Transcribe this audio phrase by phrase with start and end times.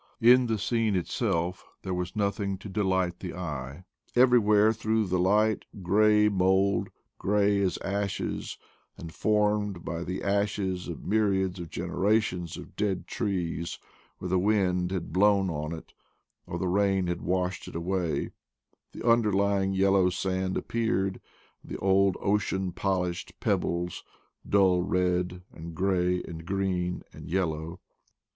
[0.19, 3.83] In the scene itself there was nothing to delight the eye.
[4.15, 6.89] Every where through the light, gray mold,
[7.19, 8.57] gray as ashes
[8.97, 13.77] and formed by the ashes of myriads of genera tions of dead trees,
[14.17, 15.93] where the wind had blown on it,
[16.47, 18.31] or the rain had washed it away,
[18.93, 21.21] the under lying yellow sand appeared,
[21.61, 24.03] and the old ocean polished pebbles,
[24.49, 27.79] dull red, and gray, and green, and yellow.